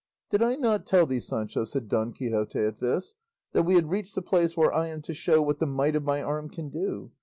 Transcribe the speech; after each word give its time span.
"Did 0.31 0.41
I 0.41 0.55
not 0.55 0.87
tell 0.87 1.05
thee, 1.05 1.19
Sancho," 1.19 1.63
said 1.63 1.87
Don 1.87 2.11
Quixote 2.11 2.57
at 2.57 2.79
this, 2.79 3.13
"that 3.51 3.61
we 3.61 3.75
had 3.75 3.91
reached 3.91 4.15
the 4.15 4.23
place 4.23 4.57
where 4.57 4.73
I 4.73 4.87
am 4.87 5.03
to 5.03 5.13
show 5.13 5.43
what 5.43 5.59
the 5.59 5.67
might 5.67 5.95
of 5.95 6.03
my 6.03 6.23
arm 6.23 6.49
can 6.49 6.69
do? 6.69 7.11